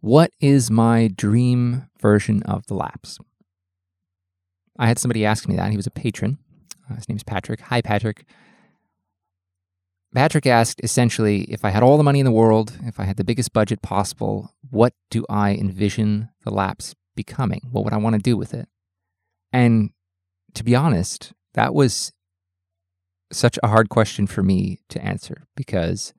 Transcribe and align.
What 0.00 0.32
is 0.40 0.70
my 0.70 1.08
dream 1.08 1.88
version 2.00 2.42
of 2.44 2.66
the 2.66 2.74
Lapse? 2.74 3.18
I 4.78 4.86
had 4.86 4.98
somebody 4.98 5.24
ask 5.24 5.48
me 5.48 5.56
that. 5.56 5.70
He 5.70 5.76
was 5.76 5.86
a 5.86 5.92
patron. 5.92 6.38
Uh, 6.88 6.94
his 6.94 7.08
name's 7.08 7.24
Patrick. 7.24 7.60
Hi, 7.62 7.82
Patrick. 7.82 8.24
Patrick 10.14 10.46
asked 10.46 10.80
essentially 10.82 11.42
if 11.42 11.64
I 11.64 11.70
had 11.70 11.82
all 11.82 11.96
the 11.96 12.04
money 12.04 12.20
in 12.20 12.24
the 12.24 12.32
world, 12.32 12.78
if 12.84 12.98
I 12.98 13.04
had 13.04 13.16
the 13.16 13.24
biggest 13.24 13.52
budget 13.52 13.82
possible, 13.82 14.54
what 14.70 14.94
do 15.10 15.24
I 15.28 15.52
envision 15.52 16.30
the 16.44 16.50
Lapse 16.50 16.94
becoming? 17.14 17.62
What 17.70 17.84
would 17.84 17.92
I 17.92 17.98
want 17.98 18.14
to 18.14 18.22
do 18.22 18.36
with 18.36 18.54
it? 18.54 18.68
And 19.52 19.90
to 20.54 20.64
be 20.64 20.74
honest, 20.74 21.32
that 21.54 21.74
was 21.74 22.12
such 23.32 23.58
a 23.62 23.68
hard 23.68 23.88
question 23.88 24.26
for 24.26 24.42
me 24.42 24.78
to 24.88 25.04
answer 25.04 25.46
because 25.56 26.14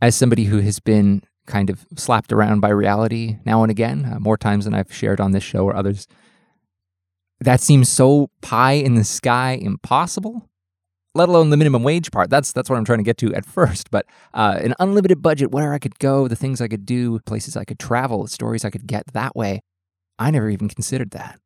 as 0.00 0.14
somebody 0.14 0.44
who 0.44 0.60
has 0.60 0.78
been 0.78 1.22
kind 1.46 1.70
of 1.70 1.86
slapped 1.96 2.32
around 2.32 2.60
by 2.60 2.68
reality 2.68 3.38
now 3.44 3.62
and 3.62 3.70
again, 3.70 4.10
uh, 4.12 4.18
more 4.18 4.36
times 4.36 4.64
than 4.64 4.74
I've 4.74 4.92
shared 4.92 5.20
on 5.20 5.32
this 5.32 5.42
show 5.42 5.64
or 5.64 5.74
others, 5.74 6.06
that 7.40 7.60
seems 7.60 7.88
so 7.88 8.30
pie 8.40 8.72
in 8.72 8.94
the 8.94 9.04
sky 9.04 9.52
impossible 9.52 10.48
let 11.16 11.28
alone 11.28 11.50
the 11.50 11.56
minimum 11.56 11.82
wage 11.82 12.10
part. 12.10 12.30
That's 12.30 12.52
that's 12.52 12.70
what 12.70 12.76
I'm 12.76 12.84
trying 12.84 12.98
to 12.98 13.04
get 13.04 13.16
to 13.18 13.34
at 13.34 13.44
first. 13.56 13.90
But 13.90 14.06
uh, 14.34 14.58
an 14.62 14.74
unlimited 14.78 15.22
budget, 15.22 15.50
where 15.50 15.72
I 15.72 15.78
could 15.78 15.98
go, 15.98 16.28
the 16.28 16.36
things 16.36 16.60
I 16.60 16.68
could 16.68 16.86
do, 16.86 17.18
places 17.20 17.56
I 17.56 17.64
could 17.64 17.78
travel, 17.78 18.26
stories 18.26 18.64
I 18.64 18.70
could 18.70 18.86
get 18.86 19.06
that 19.14 19.34
way. 19.34 19.62
I 20.18 20.30
never 20.30 20.48
even 20.48 20.68
considered 20.68 21.10
that. 21.10 21.40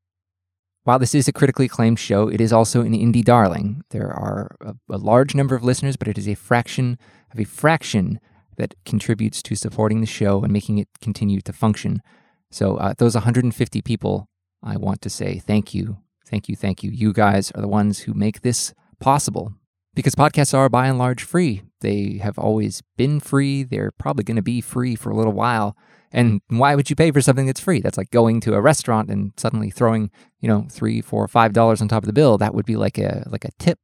While 0.84 0.98
this 0.98 1.14
is 1.14 1.28
a 1.28 1.32
critically 1.32 1.66
acclaimed 1.66 1.98
show, 1.98 2.28
it 2.28 2.40
is 2.40 2.52
also 2.52 2.80
an 2.80 2.92
indie 2.92 3.24
darling. 3.24 3.82
There 3.90 4.08
are 4.08 4.56
a, 4.60 4.74
a 4.90 4.96
large 4.96 5.34
number 5.34 5.54
of 5.54 5.62
listeners, 5.62 5.96
but 5.96 6.08
it 6.08 6.18
is 6.18 6.28
a 6.28 6.34
fraction 6.34 6.98
of 7.32 7.38
a 7.38 7.44
fraction 7.44 8.18
that 8.60 8.74
contributes 8.84 9.42
to 9.42 9.56
supporting 9.56 10.00
the 10.00 10.06
show 10.06 10.42
and 10.42 10.52
making 10.52 10.76
it 10.78 10.88
continue 11.00 11.40
to 11.40 11.52
function. 11.52 12.02
So, 12.50 12.76
uh, 12.76 12.94
those 12.98 13.14
150 13.14 13.80
people, 13.80 14.28
I 14.62 14.76
want 14.76 15.00
to 15.02 15.10
say 15.10 15.38
thank 15.38 15.72
you, 15.74 15.96
thank 16.26 16.48
you, 16.48 16.56
thank 16.56 16.82
you. 16.82 16.90
You 16.90 17.12
guys 17.14 17.50
are 17.52 17.62
the 17.62 17.68
ones 17.68 18.00
who 18.00 18.12
make 18.12 18.42
this 18.42 18.74
possible 19.00 19.54
because 19.94 20.14
podcasts 20.14 20.52
are 20.52 20.68
by 20.68 20.88
and 20.88 20.98
large 20.98 21.22
free. 21.22 21.62
They 21.80 22.20
have 22.22 22.38
always 22.38 22.82
been 22.98 23.18
free. 23.18 23.62
They're 23.62 23.92
probably 23.92 24.24
going 24.24 24.36
to 24.36 24.42
be 24.42 24.60
free 24.60 24.94
for 24.94 25.10
a 25.10 25.16
little 25.16 25.32
while. 25.32 25.74
And 26.12 26.42
why 26.48 26.74
would 26.74 26.90
you 26.90 26.96
pay 26.96 27.10
for 27.12 27.22
something 27.22 27.46
that's 27.46 27.60
free? 27.60 27.80
That's 27.80 27.96
like 27.96 28.10
going 28.10 28.40
to 28.40 28.54
a 28.54 28.60
restaurant 28.60 29.08
and 29.08 29.32
suddenly 29.38 29.70
throwing, 29.70 30.10
you 30.40 30.48
know, 30.48 30.66
three, 30.70 31.00
four, 31.00 31.26
five 31.28 31.54
dollars 31.54 31.80
on 31.80 31.88
top 31.88 32.02
of 32.02 32.08
the 32.08 32.12
bill. 32.12 32.36
That 32.36 32.54
would 32.54 32.66
be 32.66 32.76
like 32.76 32.98
a 32.98 33.26
like 33.30 33.46
a 33.46 33.52
tip. 33.58 33.78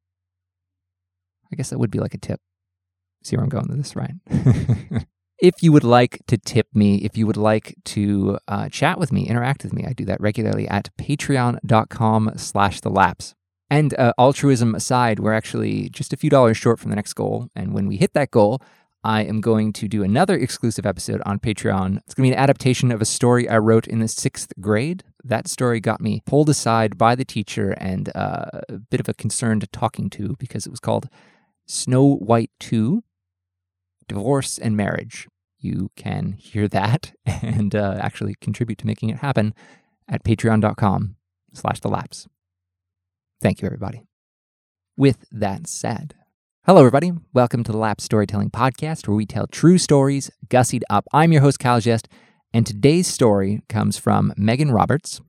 I 1.50 1.56
guess 1.56 1.70
that 1.70 1.78
would 1.78 1.90
be 1.90 2.00
like 2.00 2.14
a 2.14 2.18
tip. 2.18 2.40
See 3.22 3.36
where 3.36 3.44
I'm 3.44 3.48
going 3.48 3.66
with 3.68 3.78
this, 3.78 3.96
right? 3.96 4.14
if 5.38 5.62
you 5.62 5.72
would 5.72 5.84
like 5.84 6.22
to 6.28 6.38
tip 6.38 6.68
me, 6.74 6.96
if 6.98 7.16
you 7.16 7.26
would 7.26 7.36
like 7.36 7.74
to 7.84 8.38
uh, 8.48 8.68
chat 8.68 8.98
with 8.98 9.12
me, 9.12 9.26
interact 9.26 9.64
with 9.64 9.72
me, 9.72 9.84
I 9.84 9.92
do 9.92 10.04
that 10.06 10.20
regularly 10.20 10.68
at 10.68 10.90
patreon.com 10.98 12.32
slash 12.36 12.80
the 12.80 12.90
lapse. 12.90 13.34
And 13.68 13.98
uh, 13.98 14.12
altruism 14.16 14.74
aside, 14.74 15.18
we're 15.18 15.32
actually 15.32 15.88
just 15.88 16.12
a 16.12 16.16
few 16.16 16.30
dollars 16.30 16.56
short 16.56 16.78
from 16.78 16.90
the 16.90 16.96
next 16.96 17.14
goal. 17.14 17.48
And 17.56 17.74
when 17.74 17.86
we 17.86 17.96
hit 17.96 18.12
that 18.14 18.30
goal, 18.30 18.62
I 19.02 19.22
am 19.22 19.40
going 19.40 19.72
to 19.74 19.88
do 19.88 20.02
another 20.02 20.36
exclusive 20.36 20.86
episode 20.86 21.22
on 21.26 21.38
Patreon. 21.38 21.98
It's 21.98 22.14
going 22.14 22.28
to 22.28 22.30
be 22.30 22.36
an 22.36 22.42
adaptation 22.42 22.90
of 22.90 23.00
a 23.00 23.04
story 23.04 23.48
I 23.48 23.58
wrote 23.58 23.86
in 23.86 24.00
the 24.00 24.08
sixth 24.08 24.52
grade. 24.60 25.04
That 25.22 25.48
story 25.48 25.80
got 25.80 26.00
me 26.00 26.22
pulled 26.26 26.48
aside 26.48 26.96
by 26.96 27.14
the 27.14 27.24
teacher 27.24 27.70
and 27.72 28.08
uh, 28.16 28.62
a 28.68 28.78
bit 28.78 29.00
of 29.00 29.08
a 29.08 29.14
concerned 29.14 29.66
talking 29.72 30.10
to 30.10 30.36
because 30.38 30.66
it 30.66 30.70
was 30.70 30.80
called 30.80 31.08
Snow 31.66 32.14
White 32.16 32.50
2 32.60 33.02
Divorce 34.08 34.58
and 34.58 34.76
Marriage. 34.76 35.28
You 35.58 35.90
can 35.96 36.32
hear 36.32 36.68
that 36.68 37.12
and 37.26 37.74
uh, 37.74 37.98
actually 38.00 38.36
contribute 38.40 38.78
to 38.78 38.86
making 38.86 39.10
it 39.10 39.18
happen 39.18 39.54
at 40.08 40.24
patreon.com 40.24 41.16
slash 41.52 41.80
the 41.80 41.88
lapse. 41.88 42.28
Thank 43.42 43.60
you, 43.60 43.66
everybody. 43.66 44.02
With 44.96 45.24
that 45.32 45.66
said, 45.66 46.14
hello, 46.64 46.80
everybody. 46.80 47.12
Welcome 47.32 47.64
to 47.64 47.72
the 47.72 47.78
Lapse 47.78 48.04
Storytelling 48.04 48.50
Podcast, 48.50 49.08
where 49.08 49.16
we 49.16 49.26
tell 49.26 49.46
true 49.46 49.78
stories 49.78 50.30
gussied 50.48 50.82
up. 50.88 51.04
I'm 51.12 51.32
your 51.32 51.42
host, 51.42 51.58
Kyle 51.58 51.80
Jest, 51.80 52.08
and 52.52 52.64
today's 52.64 53.08
story 53.08 53.62
comes 53.68 53.98
from 53.98 54.32
Megan 54.36 54.70
Roberts. 54.70 55.20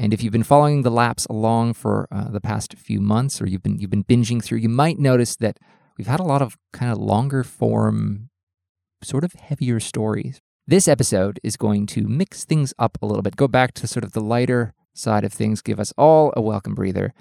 And 0.00 0.14
if 0.14 0.22
you've 0.22 0.32
been 0.32 0.44
following 0.44 0.82
the 0.82 0.92
Lapse 0.92 1.26
along 1.26 1.74
for 1.74 2.06
uh, 2.12 2.30
the 2.30 2.40
past 2.40 2.74
few 2.78 3.00
months, 3.00 3.42
or 3.42 3.48
you've 3.48 3.64
been 3.64 3.80
you've 3.80 3.90
been 3.90 4.04
binging 4.04 4.42
through, 4.42 4.58
you 4.58 4.68
might 4.68 4.96
notice 4.98 5.34
that 5.36 5.58
we've 5.98 6.06
had 6.06 6.20
a 6.20 6.24
lot 6.24 6.40
of 6.40 6.56
kind 6.72 6.92
of 6.92 6.98
longer 6.98 7.42
form, 7.42 8.30
sort 9.02 9.24
of 9.24 9.32
heavier 9.32 9.80
stories. 9.80 10.40
This 10.68 10.86
episode 10.86 11.40
is 11.42 11.56
going 11.56 11.86
to 11.86 12.06
mix 12.06 12.44
things 12.44 12.72
up 12.78 12.96
a 13.02 13.06
little 13.06 13.22
bit, 13.22 13.34
go 13.34 13.48
back 13.48 13.74
to 13.74 13.88
sort 13.88 14.04
of 14.04 14.12
the 14.12 14.20
lighter 14.20 14.72
side 14.94 15.24
of 15.24 15.32
things 15.32 15.62
give 15.62 15.80
us 15.80 15.92
all 15.96 16.32
a 16.36 16.40
welcome 16.42 16.74
breather 16.74 17.12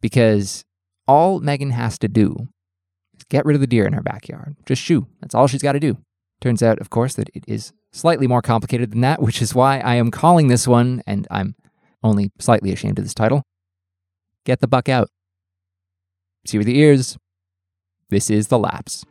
because 0.00 0.64
all 1.06 1.40
Megan 1.40 1.70
has 1.70 1.98
to 1.98 2.08
do 2.08 2.48
is 3.16 3.24
get 3.24 3.44
rid 3.46 3.54
of 3.54 3.60
the 3.60 3.66
deer 3.66 3.86
in 3.86 3.92
her 3.92 4.02
backyard. 4.02 4.56
Just 4.66 4.82
shoo. 4.82 5.06
That's 5.20 5.34
all 5.34 5.46
she's 5.46 5.62
got 5.62 5.72
to 5.72 5.80
do. 5.80 5.98
Turns 6.40 6.62
out, 6.62 6.80
of 6.80 6.90
course, 6.90 7.14
that 7.14 7.30
it 7.34 7.44
is 7.46 7.72
slightly 7.92 8.26
more 8.26 8.42
complicated 8.42 8.90
than 8.90 9.00
that, 9.00 9.22
which 9.22 9.40
is 9.40 9.54
why 9.54 9.78
I 9.78 9.94
am 9.94 10.10
calling 10.10 10.48
this 10.48 10.68
one, 10.68 11.02
and 11.06 11.26
I'm 11.30 11.54
only 12.02 12.30
slightly 12.38 12.72
ashamed 12.72 12.98
of 12.98 13.04
this 13.04 13.14
title 13.14 13.42
Get 14.44 14.60
the 14.60 14.68
Buck 14.68 14.88
Out. 14.88 15.08
See 16.46 16.58
with 16.58 16.66
the 16.66 16.78
ears. 16.78 17.18
This 18.08 18.30
is 18.30 18.48
The 18.48 18.58
Lapse. 18.58 19.04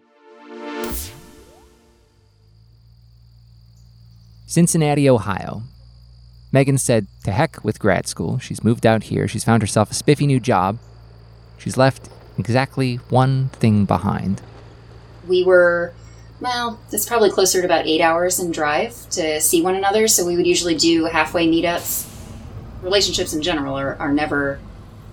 Cincinnati, 4.47 5.09
Ohio, 5.09 5.63
Megan 6.55 6.77
said, 6.77 7.07
to 7.25 7.31
heck 7.31 7.61
with 7.65 7.79
grad 7.79 8.07
school. 8.07 8.39
She's 8.39 8.63
moved 8.63 8.85
out 8.85 9.03
here. 9.03 9.27
She's 9.27 9.43
found 9.43 9.61
herself 9.61 9.91
a 9.91 9.93
spiffy 9.93 10.25
new 10.25 10.39
job. 10.39 10.77
She's 11.57 11.75
left 11.75 12.07
exactly 12.37 12.95
one 13.09 13.49
thing 13.49 13.83
behind. 13.83 14.41
We 15.27 15.43
were, 15.43 15.93
well, 16.39 16.79
it's 16.93 17.05
probably 17.05 17.31
closer 17.31 17.59
to 17.59 17.65
about 17.65 17.87
eight 17.87 17.99
hours 17.99 18.39
in 18.39 18.51
drive 18.51 19.09
to 19.09 19.41
see 19.41 19.61
one 19.61 19.75
another, 19.75 20.07
so 20.07 20.25
we 20.25 20.37
would 20.37 20.47
usually 20.47 20.75
do 20.75 21.03
halfway 21.05 21.45
meetups. 21.45 22.14
Relationships 22.85 23.33
in 23.33 23.41
general 23.41 23.75
are, 23.75 23.95
are 23.95 24.13
never 24.13 24.59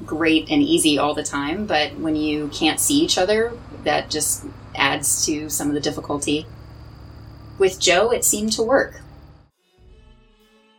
great 0.05 0.51
and 0.51 0.63
easy 0.63 0.99
all 0.99 1.15
the 1.15 1.23
time, 1.23 1.65
but 1.65 1.97
when 1.97 2.15
you 2.15 2.49
can't 2.49 2.79
see 2.79 3.01
each 3.01 3.17
other, 3.17 3.57
that 3.85 4.11
just 4.11 4.45
adds 4.75 5.25
to 5.25 5.49
some 5.49 5.69
of 5.69 5.75
the 5.75 5.81
difficulty. 5.81 6.47
With 7.59 7.81
Joe, 7.81 8.11
it 8.11 8.27
seemed 8.27 8.53
to 8.53 8.63
work. 8.63 9.01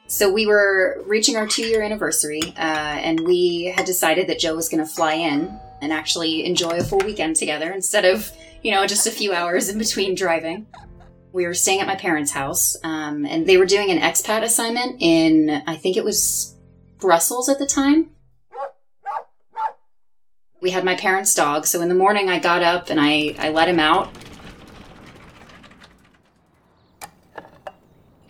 So 0.06 0.32
we 0.32 0.46
were 0.46 1.02
reaching 1.08 1.36
our 1.36 1.48
two 1.48 1.64
year 1.64 1.82
anniversary, 1.82 2.42
uh, 2.56 3.00
and 3.02 3.22
we 3.22 3.74
had 3.76 3.86
decided 3.86 4.28
that 4.28 4.38
Joe 4.38 4.56
was 4.56 4.70
going 4.70 4.86
to 4.86 4.90
fly 4.90 5.14
in 5.14 5.60
and 5.82 5.92
actually 5.92 6.46
enjoy 6.46 6.78
a 6.78 6.84
full 6.84 7.00
weekend 7.00 7.38
together 7.38 7.72
instead 7.72 8.06
of, 8.06 8.32
you 8.62 8.72
know, 8.72 8.86
just 8.86 9.08
a 9.08 9.12
few 9.12 9.34
hours 9.34 9.68
in 9.68 9.80
between 9.80 10.14
driving. 10.14 10.68
We 11.32 11.48
were 11.48 11.56
staying 11.56 11.82
at 11.82 11.88
my 11.88 11.96
parents' 11.96 12.32
house, 12.32 12.78
um, 12.84 13.26
and 13.26 13.48
they 13.48 13.58
were 13.58 13.66
doing 13.66 13.90
an 13.90 13.98
expat 13.98 14.44
assignment 14.44 14.98
in, 15.02 15.64
I 15.66 15.76
think 15.76 15.98
it 15.98 16.04
was 16.04 16.54
Brussels 17.04 17.50
at 17.50 17.60
the 17.60 17.68
time. 17.68 18.10
We 20.62 20.72
had 20.72 20.84
my 20.84 20.96
parents' 20.96 21.36
dog, 21.36 21.68
so 21.68 21.82
in 21.82 21.90
the 21.90 21.96
morning 21.96 22.30
I 22.30 22.40
got 22.40 22.64
up 22.64 22.90
and 22.90 23.00
I, 23.00 23.36
I 23.38 23.50
let 23.50 23.68
him 23.68 23.80
out 23.80 24.10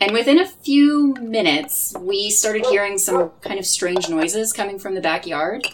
And 0.04 0.12
within 0.12 0.38
a 0.38 0.46
few 0.46 1.14
minutes, 1.22 1.96
we 1.98 2.30
started 2.30 2.66
hearing 2.66 2.98
some 2.98 3.32
kind 3.40 3.58
of 3.58 3.66
strange 3.66 4.10
noises 4.10 4.52
coming 4.52 4.78
from 4.78 4.96
the 4.96 5.00
backyard. 5.00 5.66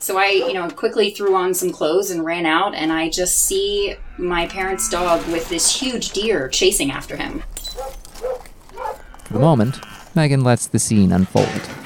So 0.00 0.18
I, 0.18 0.30
you 0.30 0.52
know, 0.52 0.68
quickly 0.68 1.10
threw 1.10 1.36
on 1.36 1.54
some 1.54 1.70
clothes 1.70 2.10
and 2.10 2.24
ran 2.24 2.44
out, 2.44 2.74
and 2.74 2.92
I 2.92 3.08
just 3.08 3.38
see 3.38 3.94
my 4.16 4.48
parents' 4.48 4.88
dog 4.88 5.24
with 5.28 5.48
this 5.48 5.80
huge 5.80 6.10
deer 6.10 6.48
chasing 6.48 6.90
after 6.90 7.16
him. 7.16 7.44
For 9.26 9.34
the 9.34 9.38
moment, 9.38 9.78
Megan 10.12 10.42
lets 10.42 10.66
the 10.66 10.80
scene 10.80 11.12
unfold. 11.12 11.77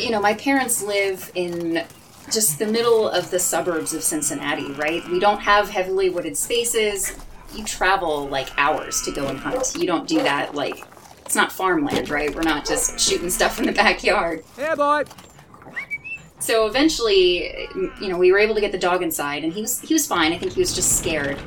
You 0.00 0.10
know, 0.10 0.20
my 0.20 0.34
parents 0.34 0.82
live 0.82 1.30
in 1.34 1.84
just 2.30 2.58
the 2.58 2.66
middle 2.66 3.08
of 3.08 3.30
the 3.30 3.38
suburbs 3.38 3.92
of 3.92 4.02
Cincinnati, 4.02 4.72
right? 4.72 5.06
We 5.08 5.20
don't 5.20 5.40
have 5.40 5.68
heavily 5.68 6.08
wooded 6.08 6.36
spaces. 6.36 7.18
You 7.54 7.64
travel 7.64 8.26
like 8.28 8.48
hours 8.56 9.02
to 9.02 9.12
go 9.12 9.26
and 9.26 9.38
hunt. 9.38 9.76
You 9.76 9.86
don't 9.86 10.08
do 10.08 10.22
that 10.22 10.54
like 10.54 10.84
it's 11.26 11.34
not 11.34 11.52
farmland, 11.52 12.08
right? 12.08 12.34
We're 12.34 12.42
not 12.42 12.66
just 12.66 12.98
shooting 12.98 13.30
stuff 13.30 13.58
in 13.60 13.66
the 13.66 13.72
backyard. 13.72 14.42
Hey, 14.56 14.74
boy. 14.74 15.04
So 16.38 16.66
eventually, 16.66 17.68
you 18.00 18.08
know, 18.08 18.16
we 18.16 18.32
were 18.32 18.38
able 18.38 18.54
to 18.54 18.60
get 18.60 18.72
the 18.72 18.78
dog 18.78 19.02
inside, 19.02 19.44
and 19.44 19.52
he 19.52 19.60
was 19.60 19.80
he 19.80 19.94
was 19.94 20.06
fine. 20.06 20.32
I 20.32 20.38
think 20.38 20.54
he 20.54 20.60
was 20.60 20.74
just 20.74 20.98
scared. 20.98 21.38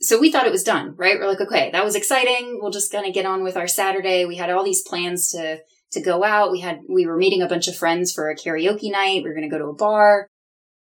So 0.00 0.20
we 0.20 0.30
thought 0.30 0.46
it 0.46 0.52
was 0.52 0.62
done, 0.62 0.94
right? 0.96 1.18
We're 1.18 1.26
like, 1.26 1.40
okay, 1.40 1.70
that 1.72 1.84
was 1.84 1.96
exciting. 1.96 2.58
We'll 2.60 2.70
just 2.70 2.92
kind 2.92 3.06
of 3.06 3.14
get 3.14 3.26
on 3.26 3.42
with 3.42 3.56
our 3.56 3.66
Saturday. 3.66 4.24
We 4.26 4.36
had 4.36 4.50
all 4.50 4.62
these 4.62 4.82
plans 4.82 5.30
to 5.32 5.60
to 5.92 6.00
go 6.00 6.24
out. 6.24 6.52
We 6.52 6.60
had 6.60 6.80
we 6.88 7.06
were 7.06 7.16
meeting 7.16 7.42
a 7.42 7.48
bunch 7.48 7.68
of 7.68 7.76
friends 7.76 8.12
for 8.12 8.28
a 8.28 8.36
karaoke 8.36 8.90
night. 8.90 9.22
We 9.22 9.28
were 9.28 9.34
going 9.34 9.48
to 9.48 9.54
go 9.54 9.58
to 9.58 9.70
a 9.70 9.74
bar. 9.74 10.28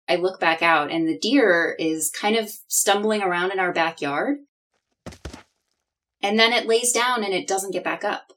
I 0.07 0.15
look 0.15 0.39
back 0.39 0.63
out, 0.63 0.91
and 0.91 1.07
the 1.07 1.19
deer 1.19 1.75
is 1.77 2.09
kind 2.09 2.35
of 2.35 2.49
stumbling 2.67 3.21
around 3.21 3.51
in 3.51 3.59
our 3.59 3.71
backyard 3.71 4.39
and 6.21 6.37
then 6.37 6.53
it 6.53 6.67
lays 6.67 6.91
down 6.91 7.23
and 7.23 7.33
it 7.33 7.47
doesn't 7.47 7.71
get 7.71 7.83
back 7.83 8.03
up. 8.03 8.33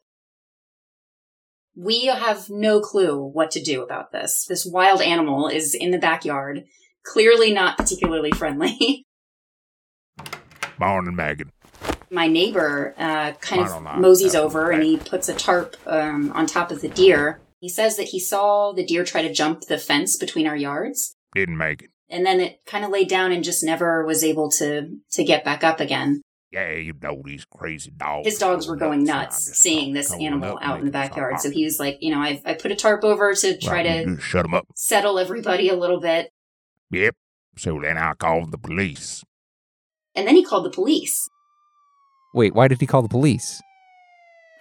We 1.74 2.06
have 2.06 2.50
no 2.50 2.80
clue 2.80 3.18
what 3.18 3.50
to 3.52 3.62
do 3.62 3.82
about 3.82 4.12
this. 4.12 4.44
This 4.48 4.66
wild 4.66 5.00
animal 5.00 5.48
is 5.48 5.74
in 5.74 5.90
the 5.90 5.98
backyard, 5.98 6.64
clearly 7.02 7.52
not 7.52 7.78
particularly 7.78 8.30
friendly. 8.30 9.06
Morning, 10.78 11.16
Megan. 11.16 11.50
My 12.12 12.26
neighbor 12.28 12.94
uh, 12.98 13.32
kind 13.40 13.66
don't 13.66 13.84
know. 13.84 13.90
of 13.90 13.98
moseys 14.00 14.34
over 14.34 14.66
okay. 14.66 14.74
and 14.76 14.84
he 14.84 14.96
puts 14.98 15.28
a 15.30 15.34
tarp 15.34 15.76
um, 15.86 16.30
on 16.34 16.46
top 16.46 16.70
of 16.70 16.82
the 16.82 16.88
deer. 16.88 17.40
He 17.58 17.68
says 17.70 17.96
that 17.96 18.08
he 18.08 18.20
saw 18.20 18.72
the 18.72 18.84
deer 18.84 19.02
try 19.04 19.22
to 19.22 19.32
jump 19.32 19.62
the 19.62 19.78
fence 19.78 20.16
between 20.18 20.46
our 20.46 20.56
yards, 20.56 21.14
Didn't 21.34 21.56
make 21.56 21.80
it. 21.82 21.90
and 22.10 22.26
then 22.26 22.38
it 22.40 22.60
kind 22.66 22.84
of 22.84 22.90
laid 22.90 23.08
down 23.08 23.32
and 23.32 23.42
just 23.42 23.64
never 23.64 24.04
was 24.04 24.22
able 24.22 24.50
to 24.58 24.98
to 25.12 25.24
get 25.24 25.42
back 25.44 25.64
up 25.64 25.80
again. 25.80 26.20
Yeah, 26.50 26.72
you 26.72 26.92
know 27.00 27.22
these 27.24 27.46
crazy 27.46 27.90
dogs. 27.96 28.26
his 28.26 28.38
dogs 28.38 28.68
were 28.68 28.76
going 28.76 29.04
nuts 29.04 29.38
seeing 29.56 29.94
this 29.94 30.12
animal 30.12 30.58
out 30.60 30.80
in 30.80 30.84
the 30.84 30.86
and 30.88 30.94
they 30.94 30.98
just 30.98 31.10
backyard. 31.10 31.40
So 31.40 31.50
he 31.50 31.64
was 31.64 31.80
like, 31.80 31.96
you 32.02 32.12
know, 32.12 32.20
I 32.20 32.42
I 32.44 32.52
put 32.52 32.70
a 32.72 32.76
tarp 32.76 33.04
over 33.04 33.32
to 33.32 33.56
try 33.56 33.76
Right, 33.84 34.04
to 34.06 34.20
shut 34.20 34.42
them 34.42 34.52
up. 34.52 34.66
settle 34.76 35.18
everybody 35.18 35.70
a 35.70 35.76
little 35.76 35.98
bit, 36.00 36.28
Yep. 36.90 37.14
So 37.56 37.80
then 37.80 37.96
I 37.96 38.12
called 38.12 38.50
the 38.52 38.58
police. 38.58 39.24
and 40.14 40.26
then 40.28 40.36
he 40.36 40.44
called 40.44 40.66
the 40.66 40.70
police. 40.70 41.26
Wait, 42.34 42.54
why 42.54 42.68
did 42.68 42.80
he 42.80 42.86
call 42.86 43.02
the 43.02 43.08
police? 43.08 43.60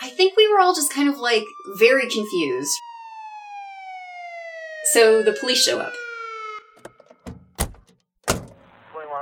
I 0.01 0.09
think 0.09 0.35
we 0.35 0.51
were 0.51 0.59
all 0.59 0.73
just 0.73 0.93
kind 0.93 1.07
of 1.07 1.17
like 1.17 1.43
very 1.77 2.09
confused. 2.09 2.73
So 4.85 5.21
the 5.21 5.33
police 5.33 5.63
show 5.63 5.79
up. 5.79 5.93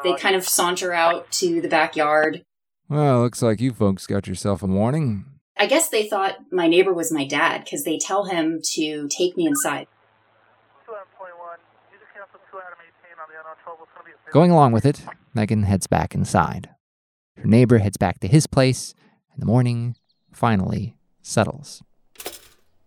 They 0.03 0.13
kind 0.15 0.35
of 0.35 0.47
saunter 0.47 0.93
out 0.93 1.29
to 1.33 1.59
the 1.59 1.67
backyard. 1.67 2.43
Well, 2.87 3.21
looks 3.21 3.41
like 3.41 3.59
you 3.59 3.73
folks 3.73 4.07
got 4.07 4.27
yourself 4.27 4.63
a 4.63 4.67
warning. 4.67 5.25
I 5.57 5.67
guess 5.67 5.89
they 5.89 6.07
thought 6.07 6.37
my 6.51 6.67
neighbor 6.67 6.93
was 6.93 7.11
my 7.11 7.27
dad 7.27 7.65
because 7.65 7.83
they 7.83 7.97
tell 7.97 8.25
him 8.25 8.61
to 8.75 9.09
take 9.09 9.35
me 9.35 9.45
inside. 9.45 9.87
Going 14.31 14.51
along 14.51 14.71
with 14.71 14.85
it, 14.85 15.01
Megan 15.33 15.63
heads 15.63 15.87
back 15.87 16.15
inside. 16.15 16.69
Her 17.41 17.47
neighbor 17.47 17.77
heads 17.77 17.97
back 17.97 18.19
to 18.19 18.27
his 18.27 18.47
place, 18.47 18.93
and 19.33 19.41
the 19.41 19.45
morning 19.45 19.95
finally 20.31 20.95
settles. 21.21 21.81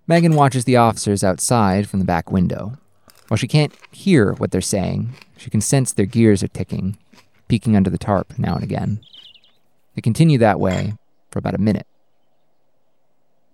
Megan 0.07 0.35
watches 0.35 0.65
the 0.65 0.77
officers 0.77 1.25
outside 1.25 1.89
from 1.89 1.99
the 1.99 2.05
back 2.05 2.31
window. 2.31 2.75
While 3.29 3.39
she 3.39 3.49
can't 3.49 3.73
hear 3.91 4.33
what 4.35 4.51
they're 4.51 4.61
saying, 4.61 5.15
she 5.37 5.49
can 5.49 5.61
sense 5.61 5.93
their 5.93 6.07
gears 6.07 6.43
are 6.43 6.49
ticking, 6.49 6.99
peeking 7.49 7.77
under 7.77 7.89
the 7.89 7.99
tarp 7.99 8.39
now 8.39 8.55
and 8.55 8.65
again. 8.65 9.01
They 9.95 10.03
continue 10.03 10.39
that 10.39 10.61
way 10.61 10.95
for 11.31 11.39
about 11.39 11.55
a 11.55 11.59
minute. 11.59 11.87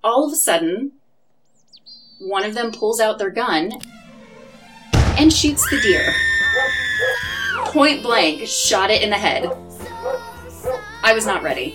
all 0.02 0.26
of 0.26 0.32
a 0.32 0.36
sudden, 0.36 0.92
one 2.18 2.44
of 2.44 2.54
them 2.54 2.72
pulls 2.72 2.98
out 3.00 3.18
their 3.18 3.30
gun 3.30 3.72
and 5.18 5.32
shoots 5.32 5.68
the 5.70 5.80
deer. 5.80 6.12
Point 7.66 8.02
blank, 8.02 8.46
shot 8.48 8.90
it 8.90 9.02
in 9.02 9.10
the 9.10 9.16
head. 9.16 9.50
I 11.02 11.12
was 11.14 11.26
not 11.26 11.42
ready. 11.42 11.74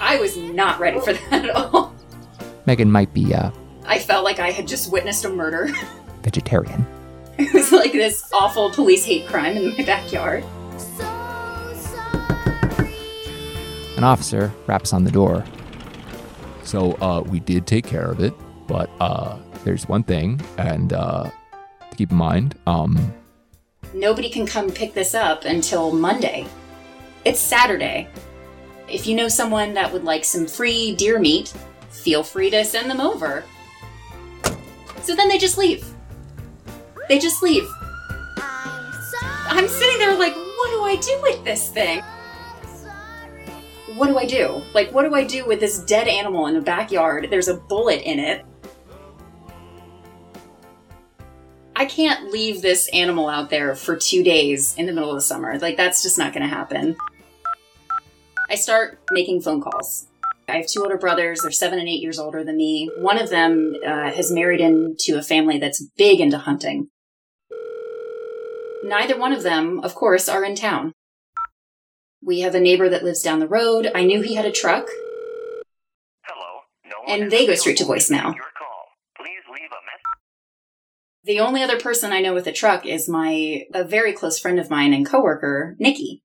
I 0.00 0.18
was 0.20 0.36
not 0.36 0.78
ready 0.78 1.00
for 1.00 1.12
that 1.12 1.44
at 1.44 1.50
all. 1.50 1.94
Megan 2.66 2.90
might 2.90 3.12
be 3.14 3.34
I 3.86 3.98
felt 3.98 4.24
like 4.24 4.38
I 4.38 4.50
had 4.50 4.66
just 4.66 4.90
witnessed 4.92 5.24
a 5.24 5.28
murder. 5.28 5.68
vegetarian. 6.22 6.86
It 7.38 7.52
was 7.52 7.70
like 7.70 7.92
this 7.92 8.30
awful 8.32 8.70
police 8.70 9.04
hate 9.04 9.26
crime 9.26 9.58
in 9.58 9.76
my 9.76 9.84
backyard. 9.84 10.42
An 13.98 14.04
officer 14.04 14.50
raps 14.66 14.94
on 14.94 15.04
the 15.04 15.10
door. 15.10 15.44
So, 16.64 16.92
uh, 16.94 17.20
we 17.20 17.40
did 17.40 17.66
take 17.66 17.86
care 17.86 18.10
of 18.10 18.20
it, 18.20 18.32
but, 18.66 18.90
uh, 19.00 19.36
there's 19.64 19.86
one 19.86 20.02
thing, 20.02 20.40
and, 20.56 20.94
uh, 20.94 21.30
to 21.90 21.96
keep 21.96 22.10
in 22.10 22.16
mind, 22.16 22.54
um, 22.66 23.12
Nobody 23.94 24.28
can 24.30 24.46
come 24.46 24.70
pick 24.70 24.94
this 24.94 25.14
up 25.14 25.44
until 25.44 25.92
Monday. 25.92 26.46
It's 27.24 27.38
Saturday. 27.40 28.08
If 28.88 29.06
you 29.06 29.16
know 29.16 29.28
someone 29.28 29.74
that 29.74 29.92
would 29.92 30.04
like 30.04 30.24
some 30.24 30.46
free 30.46 30.94
deer 30.94 31.18
meat, 31.18 31.52
feel 31.90 32.22
free 32.22 32.50
to 32.50 32.64
send 32.64 32.90
them 32.90 33.00
over. 33.00 33.44
So 35.02 35.14
then 35.14 35.28
they 35.28 35.38
just 35.38 35.58
leave. 35.58 35.86
They 37.08 37.18
just 37.18 37.42
leave. 37.42 37.68
I'm 38.38 39.68
sitting 39.68 39.98
there 39.98 40.16
like, 40.18 40.34
what 40.34 40.70
do 40.70 40.82
I 40.82 40.96
do 41.00 41.18
with 41.22 41.44
this 41.44 41.68
thing? 41.70 42.02
What 43.94 44.08
do 44.08 44.18
I 44.18 44.26
do? 44.26 44.62
Like, 44.74 44.92
what 44.92 45.04
do 45.04 45.14
I 45.14 45.24
do 45.24 45.46
with 45.46 45.60
this 45.60 45.78
dead 45.78 46.06
animal 46.08 46.46
in 46.46 46.54
the 46.54 46.60
backyard? 46.60 47.28
There's 47.30 47.48
a 47.48 47.54
bullet 47.54 48.02
in 48.02 48.18
it. 48.18 48.44
I 51.74 51.86
can't 51.86 52.30
leave 52.30 52.62
this 52.62 52.88
animal 52.92 53.28
out 53.28 53.50
there 53.50 53.74
for 53.74 53.96
two 53.96 54.22
days 54.22 54.74
in 54.76 54.86
the 54.86 54.92
middle 54.92 55.10
of 55.10 55.16
the 55.16 55.22
summer. 55.22 55.58
Like, 55.58 55.76
that's 55.76 56.02
just 56.02 56.18
not 56.18 56.32
to 56.42 56.48
happen. 56.48 56.96
I 58.48 58.54
start 58.54 59.00
making 59.10 59.40
phone 59.40 59.60
calls. 59.60 60.06
I 60.48 60.58
have 60.58 60.68
two 60.68 60.82
older 60.82 60.96
brothers. 60.96 61.40
They're 61.40 61.50
seven 61.50 61.80
and 61.80 61.88
eight 61.88 62.02
years 62.02 62.18
older 62.18 62.44
than 62.44 62.56
me. 62.56 62.90
One 62.98 63.18
of 63.18 63.30
them 63.30 63.74
uh, 63.84 64.12
has 64.12 64.30
married 64.30 64.60
into 64.60 65.18
a 65.18 65.22
family 65.22 65.58
that's 65.58 65.84
big 65.96 66.20
into 66.20 66.38
hunting. 66.38 66.88
Neither 68.84 69.18
one 69.18 69.32
of 69.32 69.42
them, 69.42 69.80
of 69.80 69.96
course, 69.96 70.28
are 70.28 70.44
in 70.44 70.54
town. 70.54 70.92
We 72.22 72.40
have 72.40 72.54
a 72.54 72.60
neighbor 72.60 72.88
that 72.88 73.02
lives 73.02 73.22
down 73.22 73.40
the 73.40 73.48
road. 73.48 73.90
I 73.94 74.04
knew 74.04 74.22
he 74.22 74.34
had 74.36 74.44
a 74.44 74.52
truck. 74.52 74.86
Hello. 76.22 76.60
No 76.84 77.12
And 77.12 77.32
they 77.32 77.46
go 77.46 77.54
straight 77.56 77.78
to 77.78 77.84
voicemail. 77.84 78.34
Your 78.34 78.44
call. 78.56 78.84
Please 79.16 79.42
leave 79.52 79.70
a 79.70 79.82
message. 79.82 80.06
The 81.24 81.40
only 81.40 81.62
other 81.62 81.80
person 81.80 82.12
I 82.12 82.20
know 82.20 82.34
with 82.34 82.46
a 82.46 82.52
truck 82.52 82.86
is 82.86 83.08
my 83.08 83.64
a 83.74 83.82
very 83.82 84.12
close 84.12 84.38
friend 84.38 84.60
of 84.60 84.70
mine 84.70 84.92
and 84.92 85.04
coworker, 85.04 85.74
Nikki. 85.80 86.22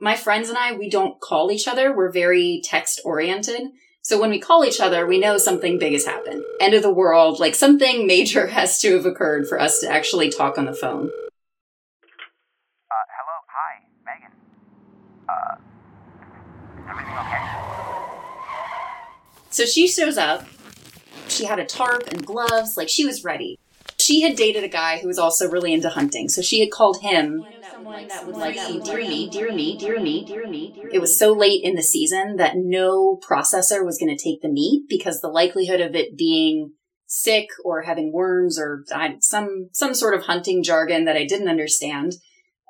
My 0.00 0.16
friends 0.16 0.48
and 0.48 0.58
I, 0.58 0.72
we 0.72 0.90
don't 0.90 1.20
call 1.20 1.50
each 1.52 1.68
other. 1.68 1.94
We're 1.94 2.10
very 2.10 2.60
text 2.64 3.00
oriented. 3.04 3.70
So 4.04 4.20
when 4.20 4.30
we 4.30 4.40
call 4.40 4.64
each 4.64 4.80
other, 4.80 5.06
we 5.06 5.20
know 5.20 5.38
something 5.38 5.78
big 5.78 5.92
has 5.92 6.04
happened. 6.04 6.44
End 6.60 6.74
of 6.74 6.82
the 6.82 6.92
world, 6.92 7.38
like 7.38 7.54
something 7.54 8.04
major 8.06 8.46
has 8.58 8.80
to 8.80 8.94
have 8.96 9.06
occurred 9.06 9.46
for 9.48 9.60
us 9.60 9.78
to 9.80 9.88
actually 9.88 10.28
talk 10.28 10.58
on 10.58 10.64
the 10.64 10.74
phone. 10.74 11.08
Uh, 12.90 13.04
hello. 13.16 13.38
Hi, 13.48 13.84
Megan. 14.04 14.32
Uh, 15.28 15.54
everything 16.90 17.16
okay? 17.16 17.62
So 19.50 19.64
she 19.66 19.86
shows 19.86 20.18
up. 20.18 20.46
She 21.28 21.44
had 21.44 21.60
a 21.60 21.64
tarp 21.64 22.08
and 22.08 22.26
gloves, 22.26 22.76
like 22.76 22.88
she 22.88 23.06
was 23.06 23.22
ready. 23.22 23.58
She 23.98 24.22
had 24.22 24.34
dated 24.34 24.64
a 24.64 24.68
guy 24.68 24.98
who 24.98 25.06
was 25.06 25.18
also 25.18 25.48
really 25.48 25.72
into 25.72 25.88
hunting, 25.88 26.28
so 26.28 26.42
she 26.42 26.58
had 26.58 26.72
called 26.72 27.00
him. 27.02 27.46
Someone 27.82 28.06
that 28.06 28.26
would 28.26 28.36
like 28.36 28.54
some 28.54 28.80
deer 28.80 29.04
meat, 29.08 29.32
deer 29.32 29.52
meat, 29.52 29.80
deer 29.80 30.00
meat, 30.00 30.28
deer 30.28 30.48
meat. 30.48 30.76
It 30.92 31.00
was 31.00 31.18
so 31.18 31.32
late 31.32 31.64
in 31.64 31.74
the 31.74 31.82
season 31.82 32.36
that 32.36 32.54
no 32.54 33.18
processor 33.28 33.84
was 33.84 33.98
going 33.98 34.16
to 34.16 34.22
take 34.22 34.40
the 34.40 34.48
meat 34.48 34.84
because 34.88 35.20
the 35.20 35.26
likelihood 35.26 35.80
of 35.80 35.96
it 35.96 36.16
being 36.16 36.74
sick 37.06 37.48
or 37.64 37.82
having 37.82 38.12
worms 38.12 38.56
or 38.56 38.84
I- 38.94 39.16
some 39.18 39.70
some 39.72 39.94
sort 39.94 40.14
of 40.14 40.26
hunting 40.26 40.62
jargon 40.62 41.06
that 41.06 41.16
I 41.16 41.26
didn't 41.26 41.48
understand, 41.48 42.14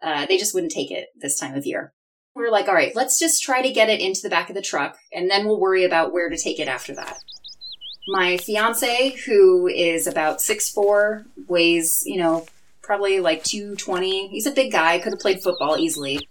uh, 0.02 0.25
they 0.25 0.38
just 0.38 0.54
wouldn't 0.54 0.73
take 0.73 0.90
it 0.90 1.09
this 1.21 1.38
time 1.38 1.54
of 1.54 1.66
year. 1.66 1.92
We 2.35 2.42
were 2.42 2.50
like, 2.50 2.69
all 2.69 2.75
right, 2.75 2.97
let's 2.97 3.19
just 3.19 3.42
try 3.42 3.61
to 3.61 3.71
get 3.71 3.90
it 3.90 4.00
into 4.00 4.23
the 4.23 4.31
back 4.31 4.49
of 4.49 4.57
the 4.57 4.62
truck 4.62 4.97
and 5.12 5.31
then 5.31 5.45
we'll 5.45 5.61
worry 5.61 5.85
about 5.85 6.14
where 6.14 6.31
to 6.31 6.38
take 6.38 6.59
it 6.59 6.69
after 6.69 6.95
that. 6.95 7.19
My 8.09 8.38
fiance, 8.38 9.14
who 9.26 9.66
is 9.66 10.07
about 10.07 10.40
six 10.40 10.71
four 10.71 11.26
weighs, 11.49 12.02
you 12.07 12.16
know, 12.16 12.47
probably 12.83 13.21
like 13.21 13.45
220. 13.45 14.29
He's 14.29 14.47
a 14.47 14.51
big 14.51 14.73
guy, 14.73 14.99
could 14.99 15.12
have 15.12 15.21
played 15.21 15.43
football 15.43 15.77
easily. 15.79 16.29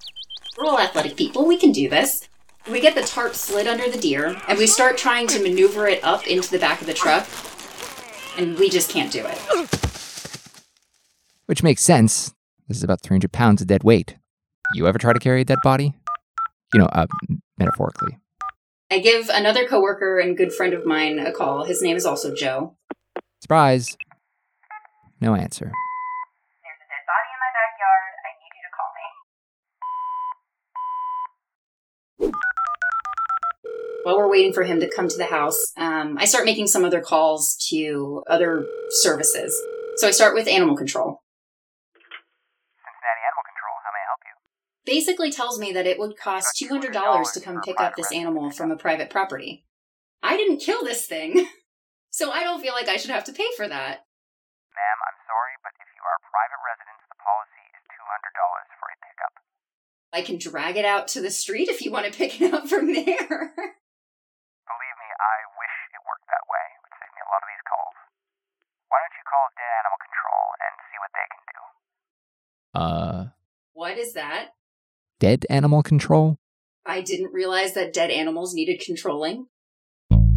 We're 0.58 0.66
all 0.66 0.80
athletic 0.80 1.16
people, 1.16 1.46
we 1.46 1.58
can 1.58 1.72
do 1.72 1.90
this. 1.90 2.28
We 2.70 2.80
get 2.80 2.94
the 2.94 3.02
tarp 3.02 3.34
slid 3.34 3.68
under 3.68 3.90
the 3.90 3.98
deer 3.98 4.40
and 4.48 4.58
we 4.58 4.68
start 4.68 4.98
trying 4.98 5.28
to 5.28 5.42
maneuver 5.42 5.88
it 5.88 6.04
up 6.04 6.28
into 6.28 6.52
the 6.52 6.60
back 6.60 6.82
of 6.82 6.88
the 6.88 6.94
truck, 6.94 7.28
and 8.38 8.58
we 8.60 8.70
just 8.70 8.92
can't 8.92 9.12
do 9.12 9.26
it. 9.26 9.38
Which 11.48 11.64
makes 11.64 11.82
sense. 11.82 12.34
This 12.68 12.78
is 12.78 12.84
about 12.84 13.02
300 13.02 13.32
pounds 13.32 13.62
of 13.62 13.68
dead 13.68 13.84
weight. 13.84 14.18
You 14.76 14.88
ever 14.88 14.98
try 14.98 15.12
to 15.12 15.20
carry 15.20 15.42
a 15.42 15.46
dead 15.46 15.58
body? 15.64 15.94
You 16.74 16.80
know, 16.80 16.86
uh, 16.86 17.08
metaphorically. 17.58 18.18
I 18.90 19.00
give 19.00 19.30
another 19.30 19.68
coworker 19.68 20.20
and 20.20 20.38
good 20.38 20.54
friend 20.54 20.74
of 20.74 20.86
mine 20.86 21.20
a 21.20 21.32
call. 21.32 21.66
His 21.66 21.82
name 21.82 21.98
is 21.98 22.06
also 22.06 22.34
Joe. 22.34 22.76
Surprise. 23.42 23.98
No 25.20 25.36
answer. 25.36 25.66
There's 25.66 26.80
a 26.80 26.88
dead 26.88 27.06
body 27.08 27.30
in 27.34 27.40
my 27.40 27.52
backyard. 27.60 28.04
I 28.28 28.32
need 28.40 28.54
you 28.56 28.64
to 28.68 28.72
call 28.76 28.92
me. 32.28 33.91
While 34.04 34.18
we're 34.18 34.30
waiting 34.30 34.54
for 34.54 34.64
him 34.64 34.80
to 34.80 34.90
come 34.90 35.08
to 35.08 35.18
the 35.18 35.26
house, 35.26 35.72
um, 35.78 36.18
I 36.18 36.26
start 36.26 36.46
making 36.46 36.68
some 36.68 36.84
other 36.84 37.02
calls 37.02 37.56
to 37.70 38.24
other 38.28 38.66
services. 38.90 39.56
So 39.98 40.08
I 40.08 40.12
start 40.12 40.34
with 40.34 40.48
animal 40.48 40.76
control. 40.76 41.22
Cincinnati 42.82 43.22
Animal 43.30 43.46
Control. 43.46 43.76
How 43.86 43.92
may 43.94 44.02
I 44.02 44.08
help 44.10 44.22
you? 44.26 44.42
basically 44.86 45.32
tells 45.32 45.60
me 45.60 45.72
that 45.72 45.86
it 45.86 46.00
would 46.00 46.18
cost 46.18 46.58
$200 46.58 46.92
to 47.34 47.40
come 47.40 47.62
pick 47.62 47.80
up 47.80 47.96
this 47.96 48.12
animal 48.12 48.50
from 48.52 48.72
a 48.72 48.78
private 48.78 49.10
property. 49.10 49.66
I 50.24 50.38
didn't 50.38 50.62
kill 50.62 50.84
this 50.84 51.06
thing, 51.06 51.48
so 52.10 52.32
I 52.32 52.44
don't 52.44 52.62
feel 52.62 52.74
like 52.74 52.90
I 52.90 52.98
should 52.98 53.12
have 53.12 53.26
to 53.26 53.34
pay 53.34 53.48
for 53.58 53.68
that. 53.68 54.06
Ma'am, 54.74 55.00
I'm 55.06 55.20
sorry, 55.28 55.56
but 55.62 55.74
if 55.78 55.90
you 55.94 56.02
are 56.02 56.18
a 56.18 56.24
private 56.28 56.62
residence, 56.66 57.04
the 57.08 57.20
policy 57.22 57.66
is 57.72 57.84
$200 57.88 58.80
for 58.80 58.88
a 58.90 58.98
pickup. 59.06 59.34
I 60.12 60.22
can 60.26 60.38
drag 60.42 60.78
it 60.78 60.86
out 60.86 61.08
to 61.14 61.22
the 61.22 61.32
street 61.32 61.70
if 61.70 61.82
you 61.82 61.92
want 61.92 62.08
to 62.08 62.18
pick 62.18 62.42
it 62.42 62.54
up 62.54 62.68
from 62.68 62.92
there. 62.92 63.40
Believe 64.72 64.98
me, 65.04 65.10
I 65.20 65.38
wish 65.56 65.76
it 65.92 66.04
worked 66.08 66.28
that 66.32 66.46
way. 66.48 66.66
It 66.68 66.80
would 66.84 66.96
save 67.00 67.12
me 67.12 67.22
a 67.22 67.30
lot 67.32 67.44
of 67.44 67.50
these 67.52 67.66
calls. 67.68 67.98
Why 68.88 68.98
don't 69.04 69.16
you 69.16 69.26
call 69.28 69.44
Dead 69.56 69.72
Animal 69.72 70.02
Control 70.82 70.90
and 70.90 70.90
see 70.90 71.00
what 71.02 71.12
they 71.14 71.28
can 71.30 71.44
do? 71.52 71.60
Uh, 72.80 73.30
what 73.74 73.98
is 73.98 74.14
that? 74.14 74.50
dead 75.22 75.46
animal 75.52 75.84
control? 75.84 76.40
I 76.86 77.02
didn't 77.02 77.32
realize 77.32 77.76
that 77.76 77.94
dead 77.94 78.10
animals 78.10 78.54
needed 78.56 78.82
controlling. 78.84 79.46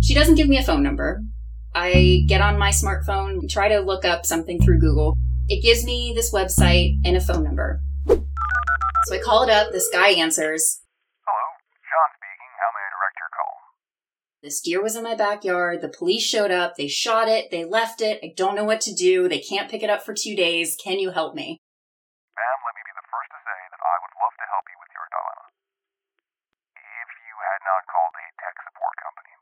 She 0.02 0.12
doesn't 0.14 0.34
give 0.34 0.46
me 0.46 0.58
a 0.58 0.62
phone 0.62 0.82
number. 0.82 1.22
I 1.74 2.24
get 2.28 2.42
on 2.42 2.58
my 2.58 2.68
smartphone, 2.68 3.48
try 3.48 3.68
to 3.68 3.80
look 3.80 4.04
up 4.04 4.26
something 4.26 4.60
through 4.62 4.78
Google. 4.78 5.16
It 5.48 5.62
gives 5.62 5.84
me 5.84 6.12
this 6.14 6.32
website 6.32 7.00
and 7.04 7.16
a 7.16 7.20
phone 7.20 7.42
number. 7.42 7.80
So 8.06 9.14
I 9.14 9.18
call 9.24 9.42
it 9.42 9.50
up, 9.50 9.72
this 9.72 9.88
guy 9.90 10.10
answers. 10.10 10.80
Hello, 11.24 11.44
Sean 11.80 12.10
speaking. 12.20 12.52
How 12.60 12.68
may 12.76 12.84
I 12.84 12.90
direct 12.92 13.16
your 13.18 13.32
call? 13.32 13.54
This 14.44 14.60
deer 14.60 14.82
was 14.82 14.94
in 14.94 15.02
my 15.02 15.14
backyard. 15.14 15.80
The 15.80 15.88
police 15.88 16.22
showed 16.22 16.50
up. 16.50 16.76
They 16.76 16.86
shot 16.86 17.28
it. 17.28 17.50
They 17.50 17.64
left 17.64 18.02
it. 18.02 18.20
I 18.22 18.34
don't 18.36 18.54
know 18.54 18.64
what 18.64 18.82
to 18.82 18.92
do. 18.92 19.26
They 19.26 19.40
can't 19.40 19.70
pick 19.70 19.82
it 19.82 19.88
up 19.88 20.04
for 20.04 20.12
two 20.12 20.36
days. 20.36 20.76
Can 20.76 21.00
you 21.00 21.12
help 21.12 21.34
me? 21.34 21.56
Ma'am, 22.36 22.58
let 22.60 22.76
me 22.76 22.84
be 22.84 22.92
the 22.92 23.08
first 23.08 23.32
to 23.32 23.40
say 23.40 23.60
that 23.72 23.80
I 23.80 23.96
would 24.04 24.14
love 24.20 24.36
to 24.36 24.46
help 24.52 24.68
you 24.68 24.76
with 24.84 24.92
your 24.92 25.08
dilemma. 25.08 25.44
If 26.76 27.08
you 27.24 27.34
had 27.40 27.60
not 27.64 27.82
called 27.88 28.12
a 28.20 28.26
tech 28.36 28.56
support 28.68 28.94
company. 29.00 29.32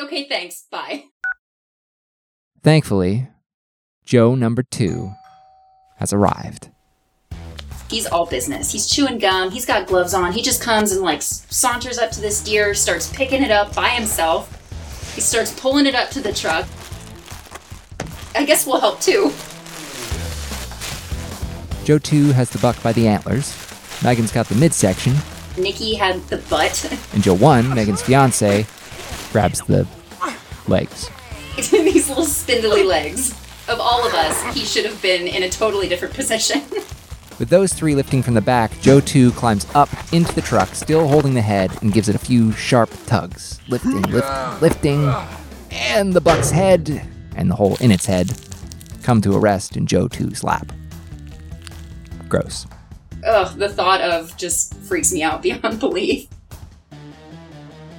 Okay, 0.00 0.28
thanks. 0.32 0.64
Bye. 0.72 1.12
Thankfully, 2.62 3.28
Joe 4.02 4.34
number 4.34 4.62
two 4.62 5.12
has 5.98 6.10
arrived. 6.14 6.70
He's 7.88 8.06
all 8.06 8.26
business. 8.26 8.72
He's 8.72 8.88
chewing 8.88 9.18
gum. 9.18 9.50
He's 9.50 9.66
got 9.66 9.86
gloves 9.86 10.14
on. 10.14 10.32
He 10.32 10.42
just 10.42 10.62
comes 10.62 10.92
and 10.92 11.02
like 11.02 11.22
saunters 11.22 11.98
up 11.98 12.10
to 12.12 12.20
this 12.20 12.42
deer, 12.42 12.74
starts 12.74 13.12
picking 13.12 13.42
it 13.42 13.50
up 13.50 13.74
by 13.74 13.88
himself. 13.90 14.50
He 15.14 15.20
starts 15.20 15.58
pulling 15.58 15.86
it 15.86 15.94
up 15.94 16.10
to 16.10 16.20
the 16.20 16.32
truck. 16.32 16.66
I 18.34 18.44
guess 18.44 18.66
we'll 18.66 18.80
help 18.80 19.00
too. 19.00 19.32
Joe 21.84 21.98
2 21.98 22.32
has 22.32 22.50
the 22.50 22.58
buck 22.58 22.82
by 22.82 22.92
the 22.92 23.06
antlers. 23.06 23.54
Megan's 24.02 24.32
got 24.32 24.46
the 24.46 24.54
midsection. 24.54 25.14
Nikki 25.56 25.94
had 25.94 26.20
the 26.28 26.38
butt. 26.38 26.90
And 27.12 27.22
Joe 27.22 27.34
1, 27.34 27.74
Megan's 27.74 28.02
fiance, 28.02 28.66
grabs 29.30 29.60
the 29.60 29.86
legs. 30.66 31.10
These 31.56 32.08
little 32.08 32.24
spindly 32.24 32.82
legs. 32.82 33.32
Of 33.68 33.78
all 33.80 34.06
of 34.06 34.12
us, 34.14 34.54
he 34.54 34.64
should 34.64 34.84
have 34.84 35.00
been 35.00 35.28
in 35.28 35.42
a 35.42 35.48
totally 35.48 35.88
different 35.88 36.14
position. 36.14 36.62
With 37.38 37.48
those 37.48 37.72
three 37.72 37.96
lifting 37.96 38.22
from 38.22 38.34
the 38.34 38.40
back, 38.40 38.80
Joe 38.80 39.00
2 39.00 39.32
climbs 39.32 39.66
up 39.74 39.88
into 40.12 40.32
the 40.34 40.40
truck, 40.40 40.68
still 40.74 41.08
holding 41.08 41.34
the 41.34 41.42
head, 41.42 41.76
and 41.82 41.92
gives 41.92 42.08
it 42.08 42.14
a 42.14 42.18
few 42.18 42.52
sharp 42.52 42.90
tugs. 43.06 43.60
Lifting, 43.68 44.02
lift, 44.02 44.62
lifting, 44.62 45.12
and 45.72 46.12
the 46.12 46.20
buck's 46.20 46.50
head 46.50 47.04
and 47.34 47.50
the 47.50 47.56
hole 47.56 47.76
in 47.80 47.90
its 47.90 48.06
head 48.06 48.32
come 49.02 49.20
to 49.20 49.34
a 49.34 49.38
rest 49.38 49.76
in 49.76 49.86
Joe 49.86 50.08
2's 50.08 50.44
lap. 50.44 50.72
Gross. 52.28 52.66
Ugh, 53.26 53.58
the 53.58 53.68
thought 53.68 54.00
of 54.00 54.36
just 54.36 54.74
freaks 54.76 55.12
me 55.12 55.22
out 55.22 55.42
beyond 55.42 55.80
belief. 55.80 56.28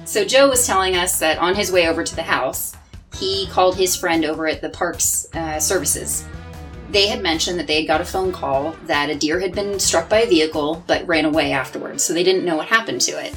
So 0.06 0.24
Joe 0.24 0.48
was 0.48 0.66
telling 0.66 0.96
us 0.96 1.18
that 1.18 1.38
on 1.38 1.54
his 1.54 1.70
way 1.70 1.88
over 1.88 2.04
to 2.04 2.16
the 2.16 2.22
house, 2.22 2.74
he 3.18 3.46
called 3.48 3.76
his 3.76 3.96
friend 3.96 4.24
over 4.24 4.46
at 4.46 4.62
the 4.62 4.70
park's 4.70 5.26
uh, 5.34 5.60
services. 5.60 6.26
They 6.90 7.08
had 7.08 7.22
mentioned 7.22 7.58
that 7.58 7.66
they 7.66 7.76
had 7.76 7.86
got 7.86 8.00
a 8.00 8.04
phone 8.04 8.32
call 8.32 8.76
that 8.84 9.10
a 9.10 9.14
deer 9.14 9.40
had 9.40 9.54
been 9.54 9.78
struck 9.78 10.08
by 10.08 10.18
a 10.20 10.28
vehicle 10.28 10.84
but 10.86 11.06
ran 11.06 11.24
away 11.24 11.52
afterwards, 11.52 12.04
so 12.04 12.12
they 12.12 12.24
didn't 12.24 12.44
know 12.44 12.56
what 12.56 12.66
happened 12.66 13.00
to 13.02 13.12
it. 13.12 13.34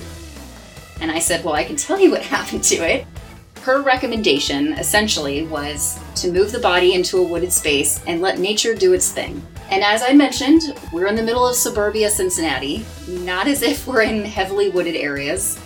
And 1.01 1.11
I 1.11 1.19
said, 1.19 1.43
Well, 1.43 1.55
I 1.55 1.63
can 1.63 1.75
tell 1.75 1.99
you 1.99 2.11
what 2.11 2.21
happened 2.37 2.63
to 2.65 2.75
it. 2.75 3.05
Her 3.61 3.81
recommendation 3.81 4.73
essentially 4.73 5.45
was 5.45 5.99
to 6.15 6.31
move 6.31 6.51
the 6.51 6.59
body 6.59 6.93
into 6.93 7.17
a 7.17 7.23
wooded 7.23 7.51
space 7.51 8.01
and 8.07 8.21
let 8.21 8.39
nature 8.39 8.73
do 8.73 8.93
its 8.93 9.11
thing. 9.11 9.45
And 9.69 9.83
as 9.83 10.01
I 10.01 10.13
mentioned, 10.13 10.75
we're 10.91 11.07
in 11.07 11.15
the 11.15 11.23
middle 11.23 11.47
of 11.47 11.55
suburbia 11.55 12.09
Cincinnati, 12.09 12.85
not 13.07 13.47
as 13.47 13.61
if 13.61 13.85
we're 13.85 14.01
in 14.01 14.23
heavily 14.23 14.69
wooded 14.69 14.95
areas. 14.95 15.59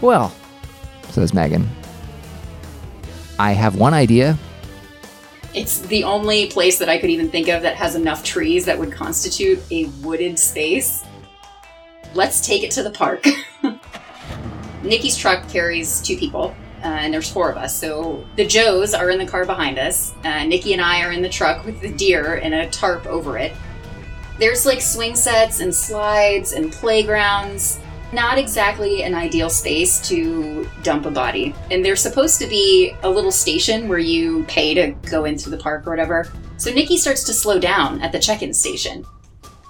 Well, 0.00 0.34
says 1.10 1.32
Megan, 1.32 1.68
I 3.38 3.52
have 3.52 3.76
one 3.76 3.94
idea. 3.94 4.36
It's 5.56 5.78
the 5.78 6.04
only 6.04 6.48
place 6.48 6.78
that 6.78 6.90
I 6.90 6.98
could 6.98 7.08
even 7.08 7.30
think 7.30 7.48
of 7.48 7.62
that 7.62 7.76
has 7.76 7.94
enough 7.94 8.22
trees 8.22 8.66
that 8.66 8.78
would 8.78 8.92
constitute 8.92 9.58
a 9.72 9.86
wooded 10.02 10.38
space. 10.38 11.02
Let's 12.12 12.46
take 12.46 12.62
it 12.62 12.70
to 12.72 12.82
the 12.82 12.90
park. 12.90 13.26
Nikki's 14.82 15.16
truck 15.16 15.48
carries 15.48 16.02
two 16.02 16.18
people, 16.18 16.54
uh, 16.84 16.88
and 16.88 17.14
there's 17.14 17.30
four 17.32 17.50
of 17.50 17.56
us. 17.56 17.74
So 17.74 18.22
the 18.36 18.44
Joes 18.46 18.92
are 18.92 19.08
in 19.08 19.18
the 19.18 19.24
car 19.24 19.46
behind 19.46 19.78
us. 19.78 20.12
Uh, 20.24 20.44
Nikki 20.44 20.74
and 20.74 20.82
I 20.82 21.02
are 21.02 21.12
in 21.12 21.22
the 21.22 21.28
truck 21.28 21.64
with 21.64 21.80
the 21.80 21.90
deer 21.90 22.34
and 22.34 22.52
a 22.52 22.68
tarp 22.68 23.06
over 23.06 23.38
it. 23.38 23.54
There's 24.38 24.66
like 24.66 24.82
swing 24.82 25.16
sets 25.16 25.60
and 25.60 25.74
slides 25.74 26.52
and 26.52 26.70
playgrounds. 26.70 27.80
Not 28.12 28.38
exactly 28.38 29.02
an 29.02 29.14
ideal 29.14 29.50
space 29.50 30.00
to 30.08 30.68
dump 30.82 31.06
a 31.06 31.10
body. 31.10 31.54
And 31.70 31.84
there's 31.84 32.00
supposed 32.00 32.38
to 32.40 32.46
be 32.46 32.94
a 33.02 33.10
little 33.10 33.32
station 33.32 33.88
where 33.88 33.98
you 33.98 34.44
pay 34.44 34.74
to 34.74 34.92
go 35.10 35.24
into 35.24 35.50
the 35.50 35.56
park 35.56 35.86
or 35.86 35.90
whatever. 35.90 36.28
So 36.56 36.72
Nikki 36.72 36.96
starts 36.98 37.24
to 37.24 37.32
slow 37.32 37.58
down 37.58 38.00
at 38.02 38.12
the 38.12 38.18
check 38.18 38.42
in 38.42 38.54
station. 38.54 39.04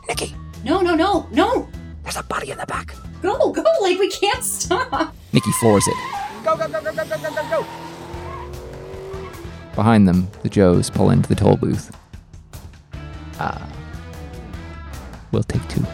Nikki, 0.09 0.35
No, 0.65 0.81
no, 0.81 0.95
no, 0.95 1.27
no! 1.33 1.69
there's 2.03 2.17
a 2.17 2.23
body 2.25 2.51
in 2.53 2.59
the 2.59 2.67
back. 2.67 2.95
Go, 3.23 3.51
go! 3.53 3.65
Like, 3.81 3.99
we 3.99 4.09
can't 4.11 4.45
stop! 4.45 5.15
Nikki 5.33 5.51
floors 5.53 5.87
it. 5.89 5.95
Go, 6.45 6.57
go, 6.57 6.69
go, 6.69 6.81
go, 6.83 6.93
go, 6.95 7.05
go, 7.05 7.19
go, 7.19 7.35
go, 7.35 7.51
go. 7.51 7.67
Behind 9.75 10.07
them, 10.07 10.29
the 10.43 10.49
Joes 10.49 10.91
pull 10.91 11.11
into 11.11 11.29
the 11.29 11.35
toll 11.35 11.57
booth. 11.57 11.95
Ah. 13.39 13.69
we'll 15.33 15.43
take 15.43 15.67
two. 15.69 15.85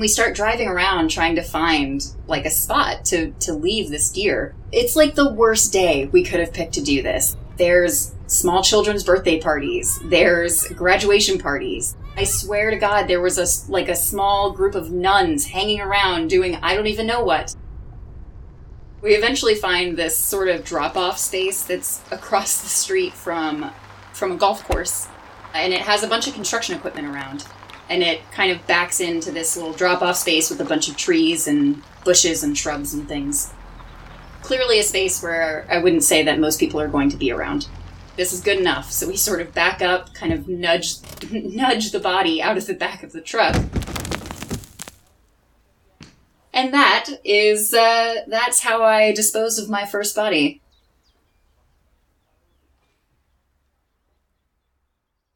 We 0.00 0.08
start 0.08 0.34
driving 0.34 0.66
around 0.66 1.10
trying 1.10 1.36
to 1.36 1.42
find 1.42 2.02
like 2.26 2.46
a 2.46 2.50
spot 2.50 3.04
to 3.04 3.32
to 3.32 3.52
leave 3.52 3.90
this 3.90 4.10
deer. 4.10 4.54
It's 4.72 4.96
like 4.96 5.14
the 5.14 5.30
worst 5.30 5.72
day 5.72 6.06
we 6.06 6.24
could 6.24 6.40
have 6.40 6.54
picked 6.54 6.72
to 6.74 6.82
do 6.82 7.02
this. 7.02 7.36
There's 7.58 8.14
small 8.26 8.62
children's 8.62 9.04
birthday 9.04 9.38
parties. 9.38 10.00
There's 10.06 10.66
graduation 10.68 11.38
parties. 11.38 11.96
I 12.16 12.24
swear 12.24 12.70
to 12.70 12.78
God, 12.78 13.08
there 13.08 13.20
was 13.20 13.36
a 13.36 13.70
like 13.70 13.90
a 13.90 13.94
small 13.94 14.52
group 14.52 14.74
of 14.74 14.90
nuns 14.90 15.46
hanging 15.46 15.82
around 15.82 16.30
doing 16.30 16.56
I 16.56 16.74
don't 16.74 16.86
even 16.86 17.06
know 17.06 17.22
what. 17.22 17.54
We 19.02 19.14
eventually 19.14 19.54
find 19.54 19.96
this 19.96 20.16
sort 20.16 20.48
of 20.48 20.64
drop-off 20.64 21.18
space 21.18 21.62
that's 21.62 22.00
across 22.10 22.62
the 22.62 22.68
street 22.68 23.12
from 23.12 23.70
from 24.14 24.32
a 24.32 24.36
golf 24.36 24.64
course, 24.64 25.08
and 25.52 25.74
it 25.74 25.82
has 25.82 26.02
a 26.02 26.08
bunch 26.08 26.26
of 26.26 26.32
construction 26.32 26.74
equipment 26.74 27.06
around 27.06 27.44
and 27.90 28.04
it 28.04 28.20
kind 28.30 28.52
of 28.52 28.64
backs 28.68 29.00
into 29.00 29.32
this 29.32 29.56
little 29.56 29.72
drop 29.72 30.00
off 30.00 30.16
space 30.16 30.48
with 30.48 30.60
a 30.60 30.64
bunch 30.64 30.88
of 30.88 30.96
trees 30.96 31.48
and 31.48 31.82
bushes 32.04 32.44
and 32.44 32.56
shrubs 32.56 32.94
and 32.94 33.08
things. 33.08 33.52
Clearly, 34.42 34.78
a 34.78 34.84
space 34.84 35.22
where 35.22 35.66
I 35.68 35.78
wouldn't 35.78 36.04
say 36.04 36.22
that 36.22 36.38
most 36.38 36.60
people 36.60 36.80
are 36.80 36.88
going 36.88 37.10
to 37.10 37.16
be 37.16 37.32
around. 37.32 37.68
This 38.16 38.32
is 38.32 38.40
good 38.40 38.58
enough, 38.58 38.92
so 38.92 39.08
we 39.08 39.16
sort 39.16 39.40
of 39.40 39.52
back 39.52 39.82
up, 39.82 40.14
kind 40.14 40.32
of 40.32 40.48
nudge, 40.48 40.94
nudge 41.32 41.90
the 41.90 42.00
body 42.00 42.40
out 42.40 42.56
of 42.56 42.66
the 42.66 42.74
back 42.74 43.02
of 43.02 43.12
the 43.12 43.20
truck. 43.20 43.56
And 46.52 46.72
that 46.72 47.06
is, 47.24 47.74
uh, 47.74 48.16
that's 48.28 48.60
how 48.60 48.82
I 48.82 49.12
disposed 49.12 49.60
of 49.60 49.68
my 49.68 49.84
first 49.84 50.14
body. 50.14 50.62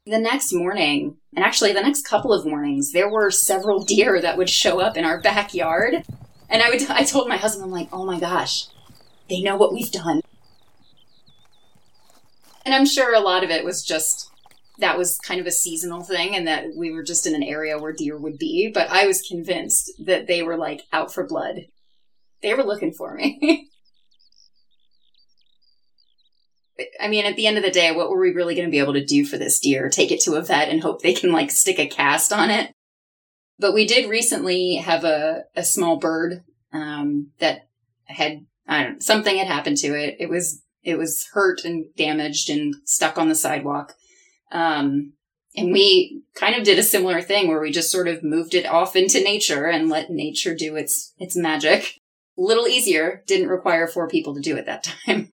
The 0.07 0.19
next 0.19 0.53
morning, 0.53 1.17
and 1.35 1.43
actually 1.43 1.73
the 1.73 1.81
next 1.81 2.07
couple 2.07 2.31
of 2.31 2.45
mornings, 2.45 2.91
there 2.91 3.09
were 3.09 3.31
several 3.31 3.83
deer 3.85 4.21
that 4.21 4.37
would 4.37 4.49
show 4.49 4.79
up 4.79 4.97
in 4.97 5.03
our 5.03 5.19
backyard. 5.19 6.03
And 6.47 6.61
I 6.61 6.69
would 6.69 6.87
I 6.89 7.03
told 7.03 7.27
my 7.27 7.37
husband, 7.37 7.65
I'm 7.65 7.71
like, 7.71 7.89
oh 7.91 8.05
my 8.05 8.19
gosh, 8.19 8.67
they 9.29 9.41
know 9.41 9.55
what 9.55 9.73
we've 9.73 9.91
done. 9.91 10.21
And 12.63 12.75
I'm 12.75 12.85
sure 12.85 13.15
a 13.15 13.19
lot 13.19 13.43
of 13.43 13.49
it 13.49 13.65
was 13.65 13.83
just 13.83 14.29
that 14.77 14.97
was 14.97 15.17
kind 15.19 15.39
of 15.39 15.47
a 15.47 15.51
seasonal 15.51 16.03
thing 16.03 16.35
and 16.35 16.45
that 16.47 16.65
we 16.75 16.91
were 16.91 17.03
just 17.03 17.25
in 17.25 17.33
an 17.33 17.43
area 17.43 17.79
where 17.79 17.93
deer 17.93 18.17
would 18.17 18.37
be, 18.37 18.69
but 18.71 18.89
I 18.89 19.07
was 19.07 19.21
convinced 19.21 19.91
that 20.05 20.27
they 20.27 20.43
were 20.43 20.57
like 20.57 20.81
out 20.93 21.13
for 21.13 21.25
blood. 21.25 21.67
They 22.43 22.53
were 22.53 22.63
looking 22.63 22.93
for 22.93 23.15
me. 23.15 23.69
I 26.99 27.07
mean, 27.07 27.25
at 27.25 27.35
the 27.35 27.47
end 27.47 27.57
of 27.57 27.63
the 27.63 27.71
day, 27.71 27.91
what 27.91 28.09
were 28.09 28.19
we 28.19 28.31
really 28.31 28.55
going 28.55 28.67
to 28.67 28.71
be 28.71 28.79
able 28.79 28.93
to 28.93 29.05
do 29.05 29.25
for 29.25 29.37
this 29.37 29.59
deer? 29.59 29.89
Take 29.89 30.11
it 30.11 30.21
to 30.21 30.35
a 30.35 30.41
vet 30.41 30.69
and 30.69 30.81
hope 30.81 31.01
they 31.01 31.13
can 31.13 31.31
like 31.31 31.51
stick 31.51 31.79
a 31.79 31.87
cast 31.87 32.33
on 32.33 32.49
it? 32.49 32.71
But 33.57 33.73
we 33.73 33.87
did 33.87 34.09
recently 34.09 34.75
have 34.75 35.05
a, 35.05 35.43
a 35.55 35.63
small 35.63 35.97
bird 35.97 36.43
um, 36.73 37.31
that 37.39 37.67
had 38.05 38.45
I 38.67 38.83
don't 38.83 38.93
know, 38.93 38.99
something 38.99 39.37
had 39.37 39.47
happened 39.47 39.77
to 39.77 39.93
it. 39.95 40.17
It 40.19 40.29
was 40.29 40.61
it 40.83 40.97
was 40.97 41.27
hurt 41.33 41.63
and 41.63 41.85
damaged 41.95 42.49
and 42.49 42.75
stuck 42.85 43.17
on 43.17 43.29
the 43.29 43.35
sidewalk. 43.35 43.93
Um, 44.51 45.13
and 45.55 45.71
we 45.71 46.23
kind 46.35 46.55
of 46.55 46.63
did 46.63 46.77
a 46.77 46.83
similar 46.83 47.21
thing 47.21 47.47
where 47.47 47.61
we 47.61 47.71
just 47.71 47.91
sort 47.91 48.07
of 48.07 48.23
moved 48.23 48.53
it 48.53 48.65
off 48.65 48.95
into 48.95 49.23
nature 49.23 49.65
and 49.65 49.89
let 49.89 50.09
nature 50.09 50.53
do 50.55 50.75
its 50.75 51.13
its 51.17 51.35
magic. 51.35 51.99
A 52.37 52.41
little 52.41 52.67
easier, 52.67 53.23
didn't 53.27 53.47
require 53.47 53.87
four 53.87 54.09
people 54.09 54.35
to 54.35 54.41
do 54.41 54.57
it 54.57 54.65
that 54.65 54.83
time. 55.05 55.31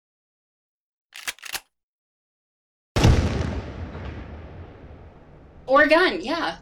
Or 5.72 5.84
a 5.84 5.88
gun, 5.88 6.20
yeah. 6.20 6.58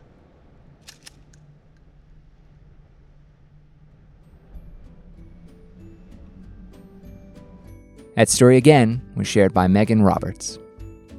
That 8.15 8.29
story 8.29 8.57
again 8.57 9.03
was 9.17 9.27
shared 9.27 9.53
by 9.53 9.67
Megan 9.67 10.03
Roberts. 10.03 10.61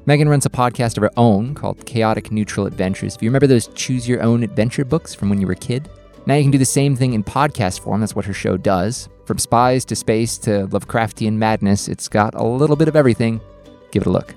Megan 0.06 0.30
runs 0.30 0.46
a 0.46 0.50
podcast 0.50 0.96
of 0.96 1.04
her 1.04 1.12
own 1.18 1.54
called 1.54 1.86
Chaotic 1.86 2.32
Neutral 2.32 2.66
Adventures. 2.66 3.18
If 3.18 3.22
you 3.22 3.30
remember 3.30 3.48
those 3.48 3.68
choose 3.76 4.08
your 4.08 4.22
own 4.22 4.44
adventure 4.44 4.86
books 4.86 5.14
from 5.14 5.30
when 5.30 5.42
you 5.42 5.48
were 5.48 5.52
a 5.52 5.58
kid, 5.58 5.90
now 6.26 6.36
you 6.36 6.44
can 6.44 6.52
do 6.52 6.58
the 6.58 6.64
same 6.64 6.96
thing 6.96 7.12
in 7.12 7.26
podcast 7.26 7.82
form. 7.82 8.00
That's 8.00 8.16
what 8.16 8.24
her 8.24 8.34
show 8.34 8.56
does. 8.56 9.10
From 9.26 9.38
spies 9.38 9.84
to 9.84 9.98
space 9.98 10.38
to 10.38 10.66
Lovecraftian 10.68 11.34
madness, 11.34 11.90
it's 11.90 12.08
got 12.08 12.36
a 12.36 12.44
little 12.44 12.78
bit 12.78 12.88
of 12.88 12.96
everything. 12.96 13.42
Give 13.92 14.04
it 14.04 14.08
a 14.08 14.12
look. 14.12 14.34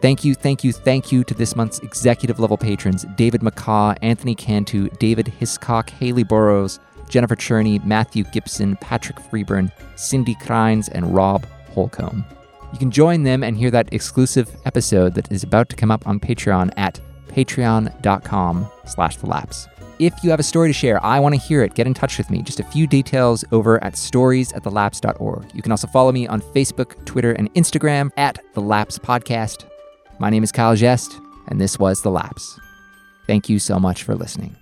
Thank 0.00 0.24
you, 0.24 0.34
thank 0.34 0.64
you, 0.64 0.72
thank 0.72 1.12
you 1.12 1.24
to 1.24 1.34
this 1.34 1.54
month's 1.54 1.78
executive 1.80 2.40
level 2.40 2.56
patrons 2.56 3.04
David 3.16 3.42
McCaw, 3.42 3.96
Anthony 4.00 4.34
Cantu, 4.34 4.88
David 4.98 5.28
Hiscock, 5.28 5.90
Haley 5.90 6.22
Burrows, 6.22 6.80
Jennifer 7.08 7.36
Cherney, 7.36 7.84
Matthew 7.84 8.24
Gibson, 8.24 8.76
Patrick 8.76 9.18
Freeburn, 9.18 9.70
Cindy 9.96 10.34
Crines, 10.36 10.88
and 10.88 11.14
Rob 11.14 11.44
Holcomb. 11.74 12.24
You 12.72 12.78
can 12.78 12.90
join 12.90 13.24
them 13.24 13.42
and 13.42 13.56
hear 13.56 13.70
that 13.72 13.92
exclusive 13.92 14.48
episode 14.64 15.14
that 15.14 15.30
is 15.30 15.42
about 15.42 15.68
to 15.70 15.76
come 15.76 15.90
up 15.90 16.06
on 16.06 16.20
Patreon 16.20 16.70
at 16.76 17.00
patreon.com 17.28 18.68
slash 18.86 19.16
the 19.16 19.26
lapse. 19.26 19.68
If 19.98 20.14
you 20.24 20.30
have 20.30 20.40
a 20.40 20.44
story 20.44 20.70
to 20.70 20.72
share, 20.72 21.04
I 21.04 21.20
want 21.20 21.34
to 21.34 21.40
hear 21.40 21.62
it. 21.62 21.74
Get 21.74 21.86
in 21.86 21.92
touch 21.92 22.16
with 22.16 22.30
me. 22.30 22.40
Just 22.42 22.58
a 22.58 22.64
few 22.64 22.86
details 22.86 23.44
over 23.52 23.82
at 23.84 23.98
stories 23.98 24.50
at 24.54 24.62
thelapse.org. 24.62 25.50
You 25.54 25.60
can 25.60 25.72
also 25.72 25.88
follow 25.88 26.10
me 26.10 26.26
on 26.26 26.40
Facebook, 26.40 27.04
Twitter, 27.04 27.32
and 27.32 27.52
Instagram 27.52 28.10
at 28.16 28.38
The 28.54 28.62
Lapse 28.62 28.98
Podcast. 28.98 29.69
My 30.20 30.28
name 30.28 30.44
is 30.44 30.52
Kyle 30.52 30.76
Jest, 30.76 31.18
and 31.46 31.58
this 31.58 31.78
was 31.78 32.02
The 32.02 32.10
Lapse. 32.10 32.60
Thank 33.26 33.48
you 33.48 33.58
so 33.58 33.78
much 33.78 34.02
for 34.02 34.14
listening. 34.14 34.54